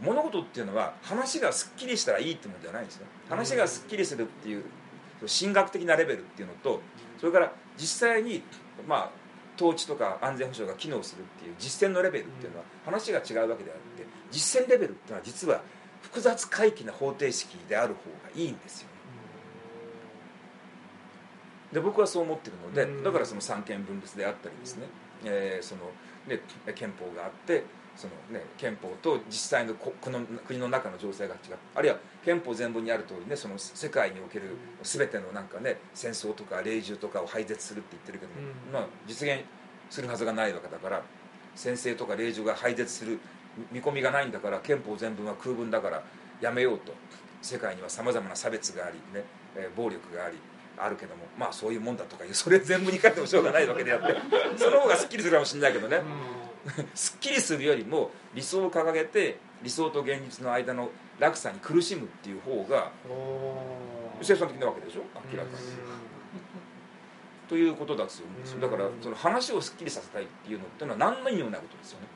[0.00, 3.06] 物事っていうのは話がすっきりしたらいいってもんじゃないんですよ。
[3.28, 4.64] 話がすっきりするっていう
[5.26, 6.80] 神学的なレベルっていうのと
[7.18, 8.42] それから実際に
[8.86, 9.10] まあ
[9.56, 15.62] 統治とか安全保障が機能するっていう実践のレベルっていうのは話が違うわけであって実践レベルっていうのは実は
[16.06, 18.88] 複雑回帰な方程式である方がいいんですよ。
[21.72, 23.02] で僕はそう思ってるのでうん。
[23.02, 24.86] だからその三権分立であったりですね、
[25.24, 25.82] えーその
[26.28, 26.40] ね
[26.74, 27.64] 憲法があって
[27.96, 38.72] その、ね、憲法と実際のここの国の中の情勢が違うあるいは憲法全文にある通りねその世界における全てのなんかね戦争とか霊獣とかを廃絶するって言ってるけども、うん。
[38.72, 39.44] まあ、実現
[39.90, 41.02] するはずがないわけだから
[41.54, 43.18] 先制とか霊獣が廃絶する
[43.72, 46.02] 見込みがないんだから憲法全文は空文だから
[46.40, 46.92] やめようと。
[47.42, 50.36] 世界にはさまざまな差別があり、ねえー暴力があり
[50.78, 54.16] あるけどもまあそういうもんだとかいう それ全部に書いてもしょうがないわけであって
[54.56, 56.02] その方がすっきりするかもしれないけどね、
[56.94, 60.90] すっきりするよりも理想を掲げて理想と現実の間の
[61.20, 65.02] 落差に苦しむっていう方がお生産的なわけでしょ？
[65.32, 65.56] 明らかに。
[67.48, 68.60] ということだと思うんですよ。
[68.60, 72.06] だからその話をすっきりさせたいっていうのっていうのは何の意味もないことですよね。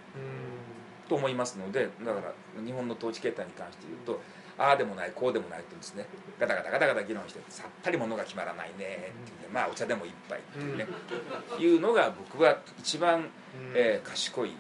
[1.11, 4.23] と思いますのでだから日本の統治形態に関して言うと
[4.57, 6.07] ああでもないこうでもないってですね。
[6.39, 10.87] ガタガタガタガタ議論してさっぱりものが決まらないねって言ってまあお茶でも一杯っていうね、
[11.59, 13.29] いうのが僕は一番、
[13.75, 14.53] えー賢い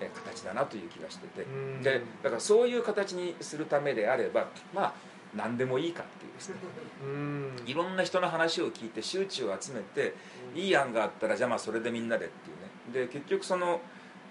[0.00, 1.46] えー形だなという気がしてて、う
[1.78, 1.82] ん。
[1.82, 4.92] でだからそういう形にするためであればまあ
[5.34, 6.56] 何でもいいかっていうですね。
[7.04, 7.52] うん。
[7.64, 10.14] いろんな人の話を聞いて周知を集めて
[10.54, 12.52] いい案があったらじゃあまあそれでみんなでってい
[12.96, 13.06] うね。
[13.06, 13.80] で結局その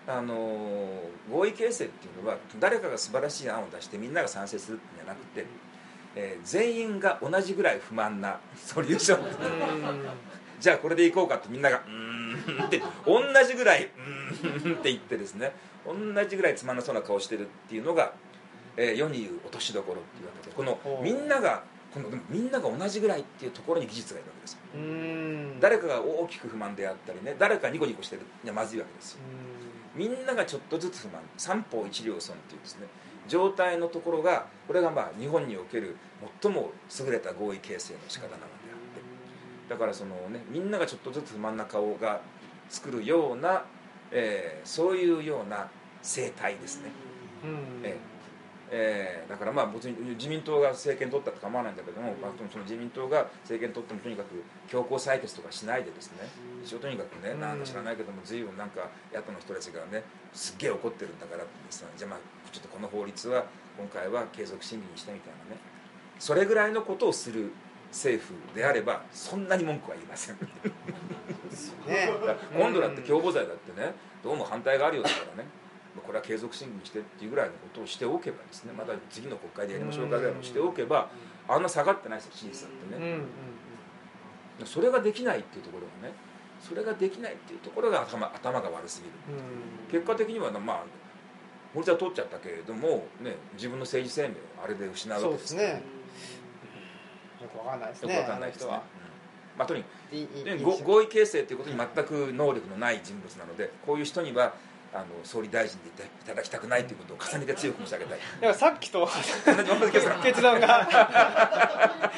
[0.08, 1.00] あのー
[1.32, 5.46] 合意形成っていうのは誰かが素晴らしい案を出してみんなが賛成するんじゃなくて、
[6.16, 9.26] えー全員が同じぐらい不満なソリューション。
[10.60, 15.54] じゃあこれでいこうかってみんなが「うーん」って同じぐらい「うーん」って言ってですね
[15.86, 15.94] 同
[16.26, 18.14] じぐらいつまんなそうな顔してるっていうのが、
[18.76, 21.62] えー世に言う落としどころっていうわけでこのみんなが
[21.94, 24.58] このみんなが同じぐらいっていうところに技術がいるわけです
[25.60, 29.20] 誰かが大きく不満であったりね誰かニコニコしてるいやまずいわけですよ
[29.98, 32.88] みんながちょっとずつ不満三方一両損っていうですね。
[33.28, 35.98] 状態のところがこれがまあ日本における
[36.42, 36.72] 最も
[37.06, 38.48] 優れた合意形成の仕方なのであっ
[39.68, 39.74] て。
[39.74, 42.22] だからそのねみんながちょっとずつ不満な顔が
[42.70, 43.64] 作るような、
[44.12, 45.68] えーそういうような
[46.02, 46.92] 生態ですね、
[47.44, 47.82] うん。
[47.84, 47.98] え
[48.70, 56.28] えーだからまあ別に自民党が政権取ったって構わないんだけども、まあ、その自民党が政権取ってもとにかく強行採決とかしないでですね
[56.64, 57.40] 一応とにかくねうん。
[57.40, 60.04] なんか知らないけども随分なんか野党の人たちがね
[60.34, 62.20] すっげえ怒ってるんだからじゃあまあ
[62.52, 63.46] ちょっとこの法律は
[63.78, 65.62] 今回は継続審議にしてみたいなね。
[66.20, 67.52] それぐらいのことをする
[67.92, 70.38] 政府であればそんなに文句は言いません。
[72.58, 75.50] 今度だって共謀罪だってねどうも反対があるようだからね。
[75.50, 75.67] まあ
[76.02, 81.10] これは継続審議にしてっていうぐらいのことをしておけばですねまた次の国会でやりましょうかぐらいのしておけば
[81.48, 83.18] あんな下がってないですよ支持率だってね。
[84.66, 86.16] それができないっていうところがね
[86.60, 89.40] それができないっていうところが頭頭が悪すぎる。
[89.40, 90.84] うん結果的にはまあ
[91.74, 95.84] 法律は通っちゃったけれども、ね、自分の政治生命をあれで失うわけですね。
[97.42, 98.84] よくわかんないですよくねわかんないですね、あのうん。
[99.60, 99.90] まあ、とにか
[100.80, 104.54] く、合意形成ということに全く能力のない人物なのでこういう人には
[104.98, 105.92] あの総理大臣でい
[106.26, 108.20] ただきたくないということを重ねて強く申し上げたい。
[108.20, 109.08] だからさっきと
[110.24, 110.90] 決断が。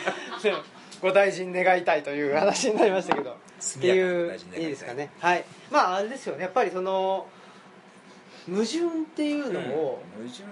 [0.43, 0.53] ね
[1.01, 3.31] ご大臣願いたいという話になりましたけど。
[3.31, 5.11] っていういたいですかね。
[5.19, 5.45] はい。
[5.69, 6.43] まああれですよね。
[6.43, 7.27] やっぱりその
[8.49, 8.81] 矛盾っ
[9.15, 10.01] ていうのを、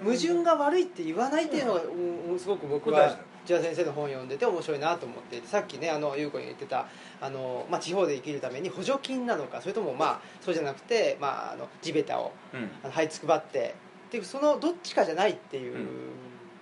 [0.04, 0.44] 矛盾。
[0.44, 5.42] が悪いって言わないっていうのが、うんすごく僕は千葉先生の本を読んでて面白いなと思って。
[5.46, 6.88] さっきねあの優子に言ってた
[7.22, 12.70] あの、まあ、地方で生きるために補助金なのかそれともまあそうじゃなくて、まあ、あの地べたをうん。
[12.84, 13.76] あの這いつくばって。
[14.08, 15.88] っていうそのどっちかじゃないっていううん。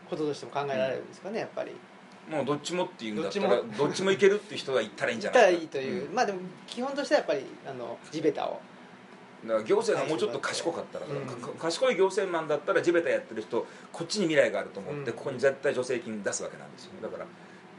[0.09, 1.71] こととしても考えられるんですかねやっぱり。
[2.29, 5.45] もうどっちもっていうんだったらどっちどっちもいけるっていう人が言ったらいいんじゃないか。
[5.51, 8.59] らいいという、うんまあでも基本としてはやっぱりあの地べたを
[9.47, 11.25] だから行政がもうちょっと賢かったら、うん。
[11.25, 15.17] か賢い行政マンだったら地べたやってる人こっちに未来があると思って、うん。
[15.17, 16.91] ここに絶対助成金出すわけなんですよ。
[17.01, 17.25] だから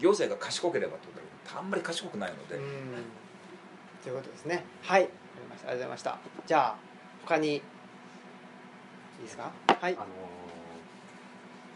[0.01, 2.63] 行政が賢ければってことだけどあんまり賢くないので、うん。
[4.03, 4.65] ということですね。
[4.83, 5.03] はい。
[5.03, 6.19] わかりましたありがとうございました。
[6.47, 6.77] じゃあ
[7.25, 7.63] 他にいい
[9.25, 9.51] ですか？
[9.67, 9.95] はい。
[9.95, 10.09] あのー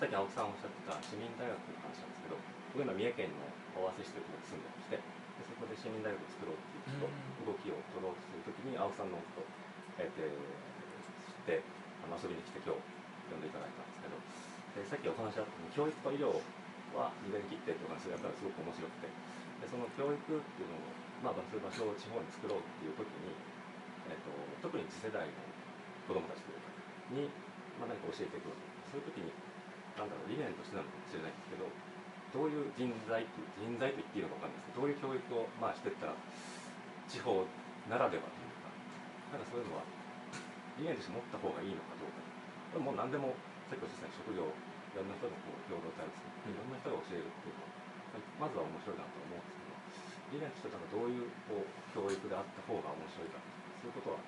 [0.01, 2.41] さっき青木さんおっしゃってた市民大学の話なんですけど
[2.73, 5.05] 僕今三重県の尾鷲市というところに住んでましてで
[5.45, 7.05] そこで市民大学を作ろうっていう
[7.45, 9.53] 動きを取ろうとするときに青木さんのことを、
[9.99, 12.85] えーて知って遊びに来て今日
[13.33, 14.19] 呼んでいただいたんですけど
[14.77, 16.37] でさっきお話あった教育と医療
[16.93, 20.91] は二連切ってっていうお話がやっぱりすごく面白くてでその教育っていうのを、
[21.23, 23.35] まあ、場所場所を地方に作ろうっていう時に、
[24.11, 24.31] えー、と
[24.67, 25.33] 特に次世代の
[26.09, 26.71] 子どもたちというか
[27.15, 27.31] に、
[27.79, 28.51] まあ、何か教えていく
[28.91, 29.31] そういう時に
[29.95, 31.69] なんだろう理念としてなのかもしれないんですけど
[32.31, 33.27] どういう人材
[33.59, 36.15] 人材と言っていいのか分かんないですけどどういう教育を、まあ、していったら
[37.11, 37.43] 地方
[37.91, 38.40] ならではと
[39.31, 39.87] なんかそういうのは
[40.79, 43.35] 理念として持った方がいいのかどうかもう何でも
[43.71, 49.71] さっきおっしゃった職業いろんな人のこう共同体をですねいろんな人が教えるっていうのはまずは面白いなと思うんですけど
[50.35, 53.39] 理念としてなんかどういうこう教育であった方が面白いか
[53.79, 54.23] そういうことは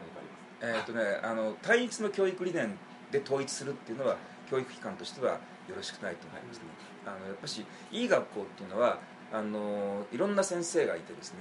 [0.00, 0.44] 何かあります？
[0.60, 2.76] かえっとね、あの対立の教育理念
[3.12, 4.16] で統一するっていうのは
[4.48, 6.64] 教育機関としてはよろしくないと思いますね、
[7.06, 8.98] あのやっぱしいい学校っていうのは
[9.34, 11.38] あのいろんな先生がいてですね。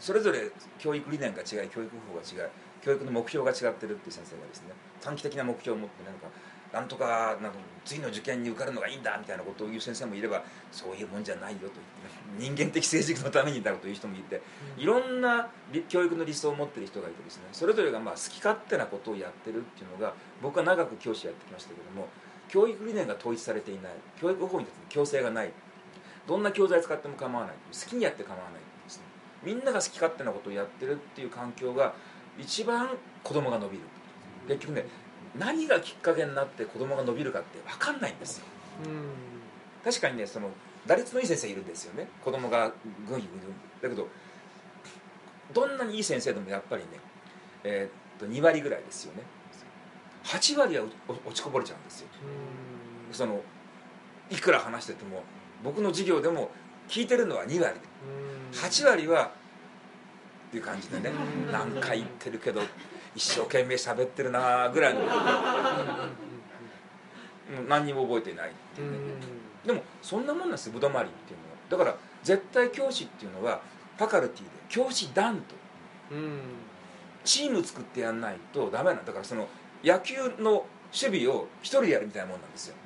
[0.00, 2.50] それぞれ教育理念が違い教育法が違い
[2.82, 4.70] 教育の目標が違ってるっていう先生がですね
[5.00, 6.26] 短期的な目標を持ってなんか
[6.72, 14.42] なんとかなんか次の受験に受かるのがいいんだみたいなことを言う先生もいればそういうもんじゃないよと言って、ね、人間的成熟のためになるという人もいて
[14.76, 22.08] いろんな理教育の理想を持ってる人がいてですねそれぞれがまあ好き勝手なことをやってるっていうのが僕は長く教師やってきましたけども
[22.48, 25.52] 教育理念が統一されていない教育法に強制がない
[26.28, 27.56] どんな教材使っても構わない。
[27.72, 28.52] 好きにやって構わない
[28.84, 29.04] ですね。
[29.42, 31.94] みんなが好き勝手なことをやってるっていう環境が
[32.38, 32.90] 一番
[33.24, 33.82] 子供が伸びる。
[34.46, 34.86] 結局ね
[35.38, 38.44] 何がきっかけになって子供が伸びるかって分かんないんですよ。
[38.84, 39.08] うん。
[39.82, 40.50] 確かにねその
[40.86, 42.08] 打率のいい先生いるんですよね。
[42.22, 42.72] 子供が
[43.08, 43.28] ぐんぐんぐん
[43.82, 44.06] だけど
[45.54, 46.88] どんなにいい先生でもやっぱりね、
[47.64, 49.22] えーっと2割ぐらいですよね。
[50.24, 52.08] 8割はお落ちこぼれちゃうんですよ。
[53.08, 53.14] うん。
[53.14, 53.40] その
[54.30, 55.22] いくら話してても
[55.62, 56.50] 僕の授業でも
[56.88, 57.78] 聞いてるのは2割。
[58.52, 58.58] うん。
[58.58, 61.10] 8割はっていう感じでね。
[61.52, 62.62] 何回言ってるけど
[63.14, 65.00] 一生懸命喋ってるなぐらいの。
[67.68, 68.98] 何にも覚えていないっていうね。
[69.64, 71.84] でもそんなもんなんですよぶどまりっていうのは。
[71.86, 73.60] だから絶対教師っていうのは
[73.96, 75.54] ファカルティで教師団と。
[76.12, 76.40] うん。
[77.24, 79.48] チーム作ってやんないとダメなんだからその
[79.84, 82.76] 野球の守備を一人でやるみたいなもんなんですよ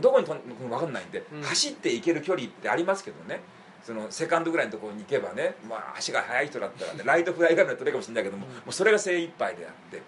[0.00, 1.42] どこに飛ん分かんないんで、うん。
[1.42, 3.40] 走っていける距離ってありますけどね。
[3.82, 8.52] そのセカンドぐらいのところに行けばね、まあ、足が速い人だったら、ね、 ライトフライぐらいの取れるかもしれないけども,、うん。
[8.52, 10.02] もうそれが精一杯であって。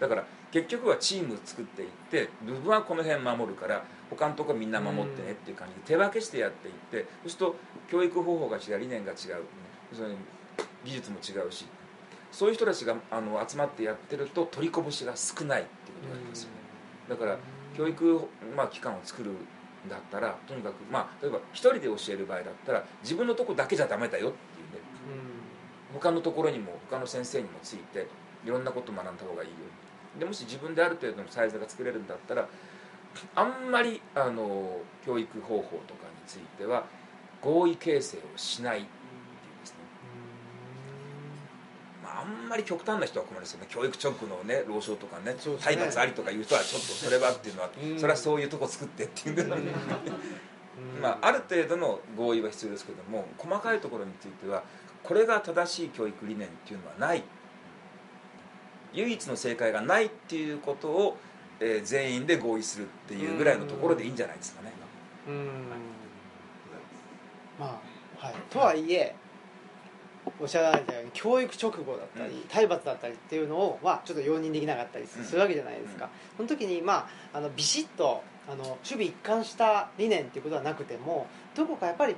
[0.00, 7.56] だから結局はチームを作っていって部分はこの辺守るから他のとこみんな守ってねっていう感じで手分けしてやっていってそうすると
[7.90, 9.18] 教育方法が違う理念が違う、
[9.94, 10.16] それに
[10.84, 11.66] 技術も違うし
[12.30, 16.56] そういう人たちがあの集まってやってると取りこぼしが少ないっていうことがありますよね。
[17.08, 17.38] だから
[17.76, 18.20] 教育、
[18.56, 19.34] まあ、機関を作るん
[19.88, 24.86] だったらとにかく、まあ、例えば一人で教える場合だったら自分のとこだけじゃダメだよっていうね。
[25.92, 28.06] 他のところにも他の先生にもついて
[28.44, 29.54] いろんなことを学んだ方がいいよ。
[30.18, 32.48] でもし自分である程度のサイズが作れるんだったら
[33.34, 36.84] あんまりあの教育方法とかについては
[37.40, 38.86] 合意形成をしない
[42.26, 43.66] んまり極端な人は困るですよね。
[43.68, 47.98] 教育直後のね老少とかね体罰ありとかいう人はちょっとそれはっていうのはうん。
[47.98, 49.64] それはそういうとこ作ってっていうのうん。
[51.00, 54.62] まあ、ある程度の合意は必要ですけども細かいところについては
[55.02, 57.22] これが正しい教育理念っていうのはない。
[58.92, 61.16] 唯一の正解がないっていうことを、
[61.60, 64.72] えー全員で合意するっていうぐらいのところでいいんじゃないですかね。
[65.28, 65.48] うん。
[67.58, 67.80] ま
[68.20, 68.34] あはい。
[68.50, 69.14] とはいえ
[70.40, 72.40] おっしゃられたように教育直後だったり、うん。
[72.42, 75.30] 体罰だったりっていうのを、まあ、ちょっと容認できなかったりすうん。
[75.30, 82.16] るわけじゃないですか、その時に、まあ、あのビシッとあの守備一貫した理念っていうことはなくてもどこかやっぱり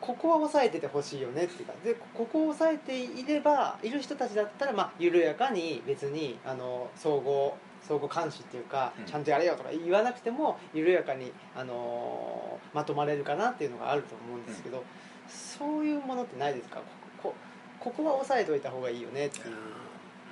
[0.00, 9.04] ここは抑えててほしいよねっていうかでここを抑えていればいる人たちだったら、まあ、緩やかに別にあの総合総合監視っていうか、うん。
[9.04, 14.84] ちゃんとやれよとか言わなくても緩やかに、あのまとまれるかなっていうのがあると思うんですけど、
[15.28, 16.80] そういうものってないですか？
[17.22, 17.34] こ
[17.80, 19.54] こここは抑えておいた方がいいよねっていう。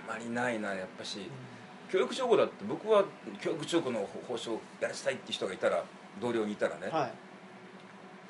[0.08, 1.30] あんまりないなやっぱし。
[1.90, 3.04] 教育長後だって僕は
[3.40, 5.84] 教育長後の報奨をやらせたいって人がいたら
[6.20, 7.12] 同僚にいたらね、はい、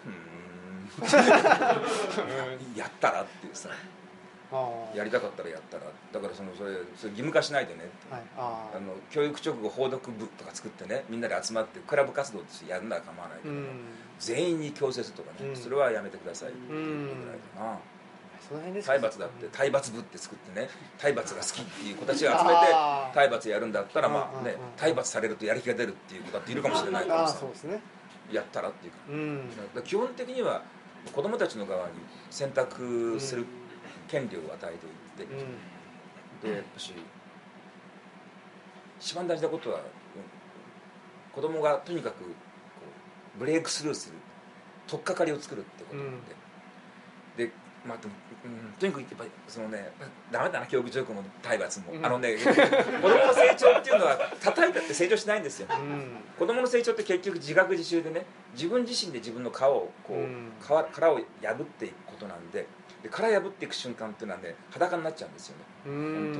[0.06, 0.24] うーん。
[2.76, 3.70] やったらっていうさ
[4.94, 7.80] やりたかったらやったらだからそのそれそれ義務化しないでね。
[8.10, 13.66] はい、ああの教育直後報読部とか作ってねみんなで集まってクラブ活動としてやるなら構わないけど、ーうん。
[14.18, 15.56] 全員に強制するとかね、うん。
[15.56, 17.78] それはやめてくださいってういうぐらいかな、
[18.46, 22.56] その辺です体罰だって体罰部って作ってね体罰が好きっていう子たちが集めて
[23.14, 27.80] 体罰やるんだったらまあね体罰されるとやる気が出るっていう子だっているかもしれないからさね。
[28.32, 28.98] やったらっていうか。
[29.10, 29.50] うん。
[29.50, 30.62] だから基本的には
[31.12, 31.92] 子供たちの側に
[32.30, 33.46] 選択する
[34.08, 35.34] 権利を与えていって、
[36.42, 36.50] うん。
[36.50, 36.92] でやっぱし
[39.00, 39.82] 一番大事なことは、うん
[41.34, 42.30] 子供がとにかくこ
[43.36, 44.14] うブレイクスルーする
[44.86, 46.20] 取っかかりを作るってことなん
[47.36, 47.52] で、で
[47.84, 48.14] まあでも、
[48.44, 49.90] うん、とにかくやっぱりそのね
[50.30, 52.06] ダメだな教育教育の体罰も、うん。
[52.06, 55.66] あのね子供の成長っていうのは叩いたって成長しないんですよ。
[55.70, 56.22] うん。
[56.38, 60.52] 子供の成長って結局自学自習でね自分自身で自分の殻をこう、うん。
[60.62, 61.22] 皮殻を破
[61.60, 62.66] っていくことなんで
[63.02, 65.64] で殻破っていく瞬間っていうのはね裸になっちゃうんですよね。
[65.86, 66.32] うん。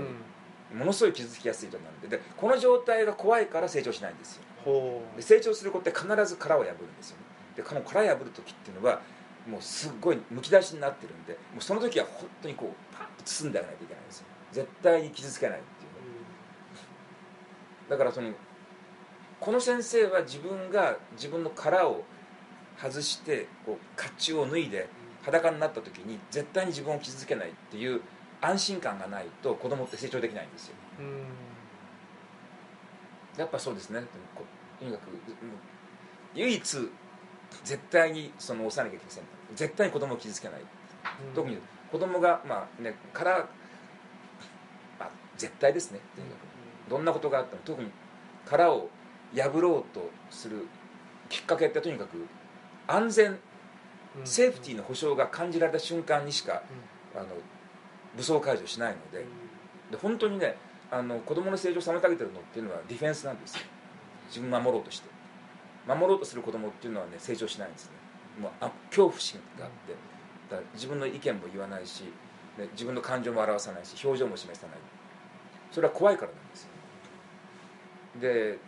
[0.72, 2.08] 本ものすごい傷つきやすいとなんで。
[2.08, 4.42] でこの状態が怖いから成長しないんですよ。
[4.64, 7.24] ほで成長する子って必ず殻を破るんですよね。
[7.56, 9.00] でこの殻破る時っていうのは
[9.46, 14.26] もうすっごいむき出しになってるんでもうその時は本当にこうパッと包んであげないといけないんですよ。
[14.52, 15.98] 絶対に傷つけないっていうね
[17.90, 18.32] だからその
[19.40, 22.04] この先生は自分が自分の殻を
[22.80, 24.88] 外してこう甲冑を脱いで
[25.24, 28.00] 裸になった時に絶対に自分を傷つけないっていう
[28.40, 30.74] 安心感がないと子供って成長できないんですよ。
[33.38, 34.00] やっぱそうですね。
[34.34, 34.44] こ
[34.78, 35.08] とにかく
[36.34, 36.90] 唯一
[37.64, 40.60] 絶対にその抑えなきゃいけません絶対に子供を傷つけない。
[41.34, 41.58] 特に
[41.90, 43.48] 子供がまあねから、
[44.98, 46.00] まあ、絶対ですね。
[46.14, 46.90] とにかく。
[46.90, 47.90] どんなことがあっても特に
[48.44, 48.90] 殻を
[49.34, 50.66] 破ろうとする
[51.30, 52.26] きっかけってとにかく
[52.86, 53.38] 安全うん
[54.24, 56.62] セーフティーの保障が感じられた瞬間にしか
[57.14, 57.26] あの
[58.16, 59.24] 武装解除しないので。
[59.90, 60.56] で本当にね
[60.90, 63.62] あの子供の成長を妨げてるのっていうのはディフェンスなんですよ。
[64.28, 65.08] 自分を守ろうとして。
[65.86, 67.92] 守ろうとする子供っていうのはね成長しないんですね。
[68.40, 69.94] もうあ恐怖心があって。
[70.50, 72.04] だ自分の意見も言わないし、
[72.58, 74.76] ね、自分の感情も表さないし表情も示さない。
[75.70, 76.68] それは怖いからなんですよ。
[78.20, 78.58] で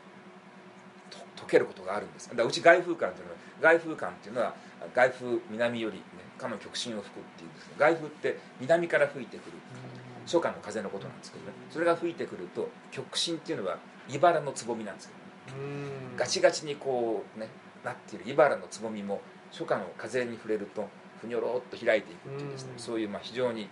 [1.11, 2.29] と解けることがあるんです。
[2.29, 4.55] だからうち外風館っていうのは外風館っていうのは
[4.95, 6.03] 外風南より、ね、
[6.39, 9.53] かの極真を吹くっていうんですけど外風って南から吹いてくる
[10.25, 11.53] 初夏の風のことなんですけどね。
[11.71, 15.63] それが吹いてくると極真っていうのは茨のつぼみなんですけどね。
[16.11, 16.17] うん。
[16.17, 17.49] ガチガチにこうね
[17.85, 19.21] なっている茨のつぼみも
[19.53, 20.89] 初夏の風に触れると
[21.21, 22.73] ふにょろっと開いていくっていうですね。
[22.75, 22.79] うん。
[22.79, 23.69] そういうまあ非常に、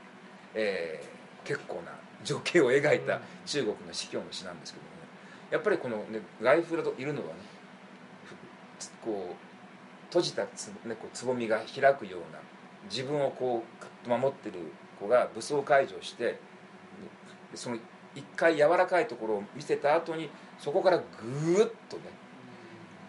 [0.54, 1.92] えー結構な
[2.24, 4.96] 情景を描いた中国の司教の詩なんですけどもね。
[5.50, 7.34] やっぱりこの、ね、外風だといるのはね
[8.24, 8.34] ふ
[9.04, 9.53] こう
[10.14, 12.38] 閉じたつ,、ね、こうつぼみが開くような
[12.88, 13.64] 自分をこ
[14.06, 14.60] う守ってる
[15.00, 16.38] 子が武装解除してで
[17.56, 17.78] その
[18.14, 22.02] 一回柔らかいところを見せた後にそこからぐーっとね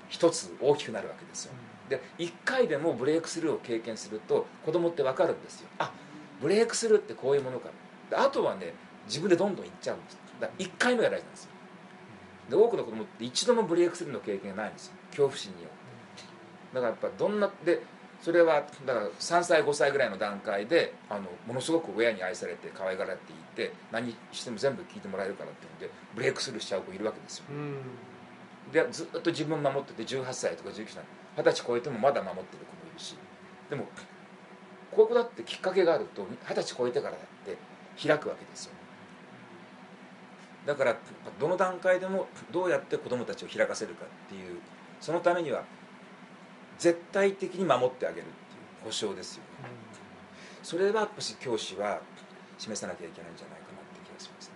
[0.09, 1.53] 一つ大きくなるわけですよ。
[1.89, 5.69] で1回でもブレイクスルーを経験すると子供って分かるんですよ。
[5.77, 5.91] あ
[6.41, 7.69] ブレイクスルーってこういうものか。
[8.09, 8.73] であとはね
[9.05, 10.17] 自分でどんどんいっちゃうんです。
[10.39, 11.49] だから1回目が大事なんですよ。
[12.49, 14.93] で多くの子供って一度もブレイクスルーの経験がないんですよ。
[15.11, 15.84] 恐怖心によって
[16.75, 17.81] だからやっぱどんなで
[18.21, 27.45] それはだから3歳5歳ぐらいの段階であのものすごく親に愛されて可愛がられていて何しても全部聞いてもらえるからっていうんでブレイクスルーしちゃう子いるわけですよ。
[27.49, 27.77] うん。
[28.73, 31.03] でずっと自分守ってて18歳とか19歳
[31.37, 33.15] 二十歳超えてもまだ守ってる子もいるし。
[33.69, 33.85] でも
[34.91, 37.57] こういう子だってきっかけがあると二十歳超えてからだって
[38.07, 38.73] 開くわけですよ。
[40.65, 40.97] だから
[41.39, 44.59] どの段階でもどうやって子どもたちを開かせるかっていう
[44.99, 45.63] そのためには
[46.77, 48.31] 絶対的に守ってあげるってい
[48.81, 49.69] う保証ですよね。
[50.63, 51.99] それはやっぱし教師は
[52.57, 54.53] 示さなきゃいけないんじゃないかなって気がしますね。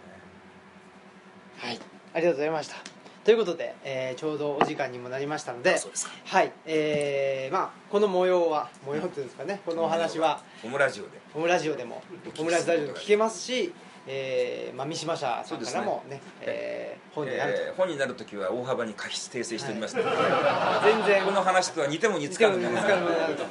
[1.57, 1.79] はい。
[2.13, 2.75] ありがとうございました。
[3.23, 5.77] ということで、えーちょうどお時間にもなりましたので
[6.25, 6.51] はい。
[6.65, 9.61] えーまあこの模様は模様っていうんですかね。
[9.65, 11.09] このお話はオムラジオで。
[11.35, 12.01] オムラジオでも
[12.39, 13.73] オムラジオでも聞けますし、
[14.11, 20.09] えーまあ、三島社さんからもねえー本になると、えー本になるときは大幅に過失訂正しておりますので、
[20.83, 21.23] 全然。
[21.23, 22.81] この話とは似ても似つかぬものにな
[23.27, 23.45] ると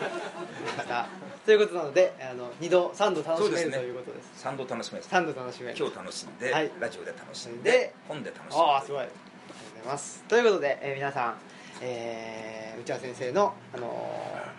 [1.47, 4.45] ということなのであの2度3度楽しめる、ねということです。
[4.45, 5.77] 3度楽しめます3度楽しめる。
[5.79, 6.71] 今日楽しんで、はい。
[6.81, 8.65] ラジオで楽しんでで本で楽しんで。
[8.65, 9.01] ああすごい。
[9.01, 10.25] ありがとうございます。
[10.29, 11.35] ということで、えー皆さん、
[11.83, 13.87] えー内輪先生の、あの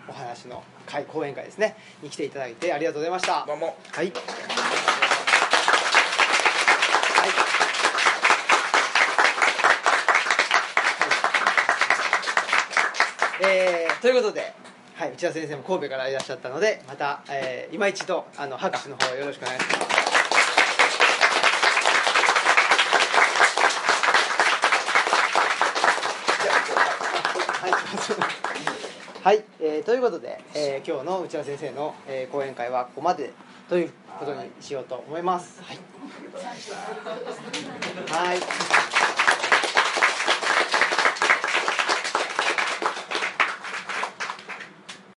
[0.08, 3.44] ーお話の会講演会ですねに来ていただいてありがとうございました。
[3.46, 3.76] どうも。
[3.92, 4.12] はい。
[13.42, 14.52] えーということで、
[14.96, 20.00] はい、内田先生も神戸からいらっしゃったのでまた、えー今一度あの拍手の方よろしくお願いします。
[29.24, 33.30] はい、えーということで、えー今日の内田先生の、えー講演会はここまで
[33.70, 35.62] ということにしようと思います。
[35.62, 35.78] はい。
[38.10, 39.19] はい